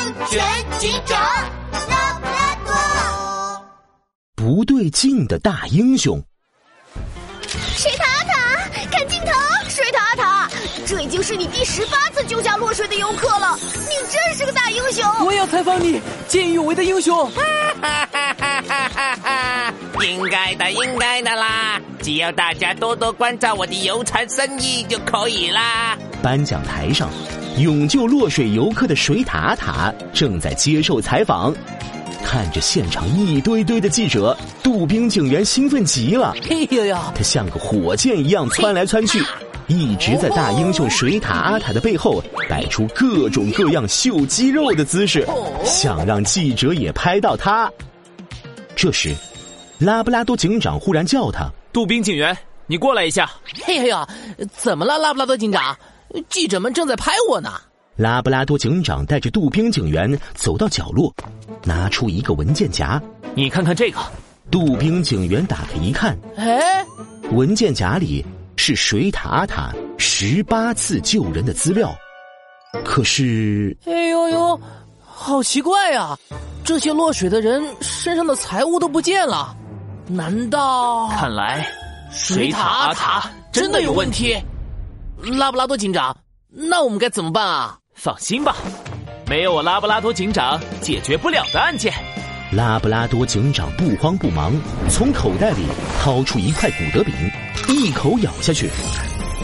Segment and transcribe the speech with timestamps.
[0.00, 0.42] 安全
[0.78, 1.20] 警长
[1.90, 2.72] 拉布拉多。
[4.34, 6.18] 不对劲的大英雄，
[7.76, 9.32] 水塔阿塔，看镜头，
[9.68, 10.50] 水塔阿塔，
[10.86, 15.04] 这已经是你第十八次救下落水的游客了，你真是个大英雄！
[15.26, 17.30] 我要采访你见义勇为的英雄。
[17.32, 17.42] 哈
[17.82, 19.74] 哈哈哈哈！
[20.02, 21.78] 应该的，应该的啦！
[22.00, 25.94] 只要大家多多关照我的游船生意就可以啦。
[26.22, 27.10] 颁奖台上，
[27.58, 31.54] 勇救落水游客的水塔阿塔正在接受采访。
[32.22, 36.34] 看着现场一堆堆的记者，杜宾警员兴奋极了。
[36.48, 39.22] 哎呦呦，他像个火箭一样窜来窜去，
[39.66, 45.26] 一直在大英雄水塔阿塔的背后摆出各种各样秀肌肉的姿势，
[45.64, 47.70] 想让记者也拍到他。
[48.76, 49.14] 这时，
[49.78, 52.36] 拉布拉多警长忽然叫他：“杜宾警员，
[52.66, 53.28] 你过来一下。”
[53.64, 54.08] 嘿呦呦，
[54.52, 55.76] 怎么了，拉布拉多警长？
[56.28, 57.52] 记者们正在拍我呢。
[57.96, 61.14] 拉布拉多警长带着杜宾警员走到角落，
[61.64, 63.00] 拿出一个文件夹。
[63.34, 63.98] 你看看这个。
[64.50, 66.84] 杜宾警员打开一看，哎，
[67.30, 68.24] 文件夹里
[68.56, 71.94] 是水塔阿塔十八次救人的资料。
[72.84, 74.60] 可是，哎呦呦，
[75.04, 76.18] 好奇怪呀！
[76.64, 79.56] 这些落水的人身上的财物都不见了，
[80.08, 81.08] 难道？
[81.08, 81.66] 看来
[82.10, 84.36] 水塔阿塔真的有问题。
[85.22, 86.16] 拉布拉多警长，
[86.48, 87.76] 那我们该怎么办啊？
[87.94, 88.56] 放心吧，
[89.26, 91.92] 没有我拉布拉多警长解决不了的案件。
[92.52, 94.52] 拉布拉多警长不慌不忙，
[94.88, 95.66] 从口袋里
[96.00, 97.14] 掏出一块古德饼，
[97.68, 98.70] 一口咬下去，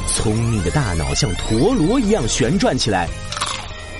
[0.08, 3.06] 聪明的大脑像陀螺一样旋转起来，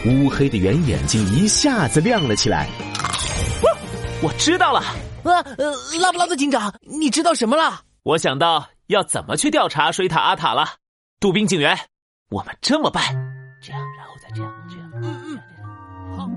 [0.07, 2.69] 乌黑的圆眼睛一下子亮了起来。
[4.23, 4.83] 我知道了，
[5.25, 7.81] 呃呃，拉布拉多警长，你知道什么了？
[8.03, 10.67] 我想到要怎么去调查水塔阿塔了。
[11.19, 11.75] 杜宾警员，
[12.29, 13.03] 我们这么办，
[13.63, 15.39] 这样，然后再这样，这样，嗯嗯，
[16.15, 16.29] 好。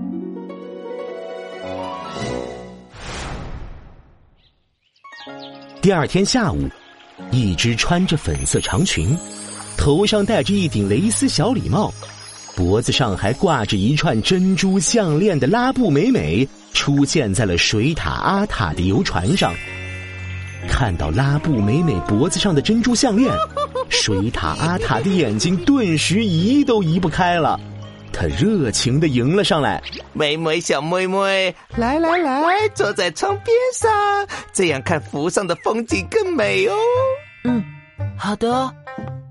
[5.81, 6.65] 第二天下午，
[7.29, 9.17] 一只穿着粉色长裙，
[9.75, 11.93] 头上戴着一顶蕾丝小礼帽，
[12.55, 19.53] 脖子上还挂着一串珍珠项链的拉布美美出现在了水塔阿塔的游船上。
[20.69, 23.29] 看到拉布美美脖子上的珍珠项链，
[23.89, 27.59] 水塔阿塔的眼睛顿时移都移不开了。
[28.11, 29.81] 他热情的迎了上来，
[30.13, 33.89] 妹妹小妹妹，来来来，坐在窗边上，
[34.51, 36.73] 这样看湖上的风景更美哦。
[37.45, 37.63] 嗯，
[38.17, 38.73] 好的。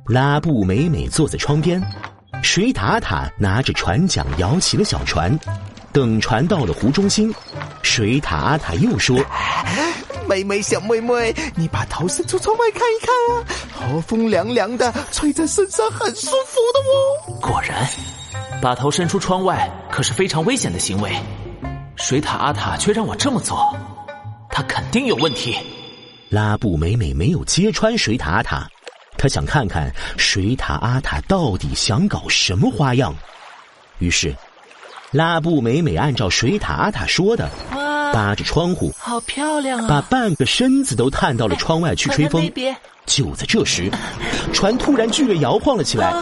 [0.06, 1.82] 拉布美美坐在窗边，
[2.43, 5.38] 水塔阿塔拿着船桨摇起了小船。
[5.93, 7.34] 等船到了湖中心，
[7.82, 9.19] 水塔阿塔又说。
[10.28, 13.93] 妹妹，小妹妹，你把头伸出窗外看一看啊！
[13.94, 17.41] 和风凉凉的，吹在身上很舒服的哦。
[17.41, 17.89] 果然，
[18.61, 21.11] 把头伸出窗外可是非常危险的行为。
[21.97, 23.75] 水塔阿塔却让我这么做，
[24.50, 25.56] 他肯定有问题。
[26.28, 28.69] 拉布美美没有揭穿水塔阿塔，
[29.16, 33.15] 他想看看水塔阿塔到底想搞什么花样。
[33.99, 34.37] 于是，
[35.10, 37.49] 拉布美美按照水塔阿塔说的。
[38.19, 39.87] 扒着窗户，好漂亮啊！
[39.89, 42.51] 把半个身子都探到了窗外去吹风。
[43.06, 43.89] 就在这时，
[44.53, 46.12] 船突然剧烈摇晃了起来，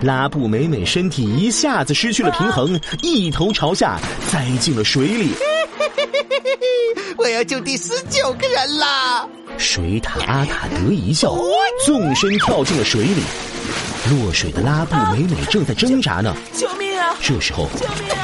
[0.00, 3.98] 拉布美美身体一下子失去了平衡，一头朝下
[4.30, 5.34] 栽进了水里。
[7.18, 9.28] 我要救第十九个人啦！
[9.58, 11.36] 水獭阿塔得意一笑，
[11.84, 13.22] 纵身跳进了水里。
[14.10, 16.34] 落水的拉布美美正在挣扎呢。
[16.54, 17.14] 救命啊！
[17.22, 17.68] 这时候，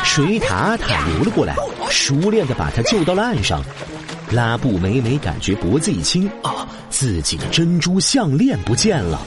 [0.02, 1.54] 水獭阿塔游了过来，
[1.90, 3.62] 熟练的把他救到了岸上。
[4.30, 9.20] 拉布美美感觉脖子一轻，啊自己的珍珠项链不见了。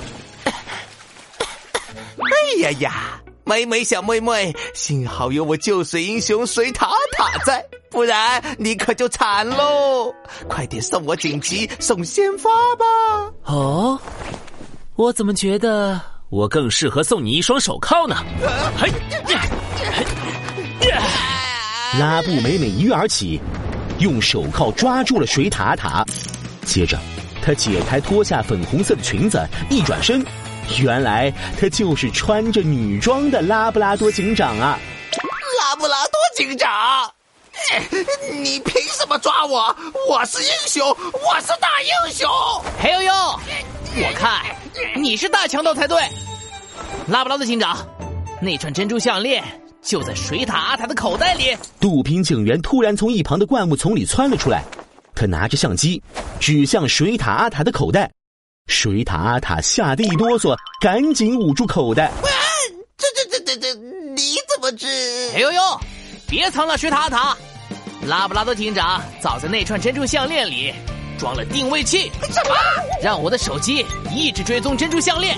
[2.17, 3.21] 哎呀呀！
[3.43, 10.13] 美美小妹妹，幸好有我救水英雄水塔塔在，不然你可就惨喽！
[10.47, 12.85] 快点送我锦旗送鲜花吧！
[13.45, 13.99] 哦，
[14.95, 15.99] 我怎么觉得
[16.29, 18.15] 我更适合送你一双手铐呢？
[18.77, 18.89] 嘿，
[21.99, 23.39] 拉布美美一跃而起，
[23.99, 26.05] 用手铐抓住了水塔塔，
[26.65, 26.97] 接着
[27.41, 30.25] 她解开脱下粉红色的裙子，一转身。
[30.79, 34.79] 原来他就是穿着女装的拉布拉多警长啊！
[35.59, 37.11] 拉布拉多警长，
[38.31, 39.75] 你凭什么抓我？
[40.07, 42.29] 我是英雄，我是大英雄！
[42.79, 44.41] 嘿呦呦，我看
[44.95, 46.01] 你是大强盗才对。
[47.07, 47.77] 拉布拉多警长，
[48.39, 49.43] 那串珍珠项链
[49.81, 51.57] 就在水塔阿塔的口袋里。
[51.79, 54.63] 杜宾警员突然从一旁的灌木丛里窜了出来，
[55.15, 56.01] 他拿着相机
[56.39, 58.09] 指向水塔阿塔的口袋。
[58.67, 62.11] 水塔阿塔吓得一哆嗦，赶紧捂住口袋。
[62.97, 63.79] 这这这这这，
[64.15, 64.85] 你怎么知？
[65.35, 65.61] 哎呦呦，
[66.27, 67.35] 别藏了，水塔塔！
[68.07, 70.73] 拉布拉多警长早在那串珍珠项链里
[71.17, 72.55] 装了定位器，什么
[73.01, 73.85] 让我的手机
[74.15, 75.37] 一直追踪珍珠项链。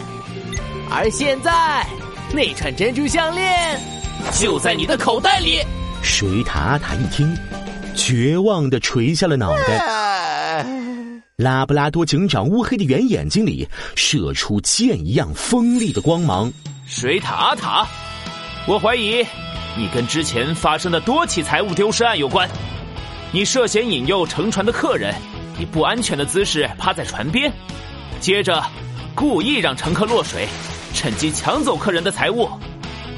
[0.92, 1.86] 而现在，
[2.34, 3.80] 那串珍珠项链
[4.32, 5.60] 就在你的口袋里。
[6.02, 7.32] 水塔塔一听，
[7.96, 10.66] 绝望的垂下了脑袋。
[11.36, 16.52] 拉布拉多警长乌黑的圆眼睛里射出剑一样锋利的光芒。
[16.88, 17.86] 水塔塔，
[18.68, 19.24] 我怀疑。
[19.78, 22.50] 你跟之前发生的多起财物丢失案有关，
[23.32, 25.14] 你涉嫌引诱乘船的客人
[25.60, 27.52] 以不安全的姿势趴在船边，
[28.20, 28.64] 接着
[29.14, 30.48] 故意让乘客落水，
[30.94, 32.48] 趁机抢走客人的财物，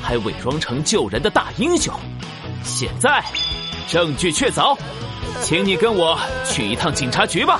[0.01, 1.93] 还伪装成救人的大英雄。
[2.63, 3.23] 现在
[3.87, 4.75] 证据确凿，
[5.41, 7.59] 请你跟我去一趟警察局吧。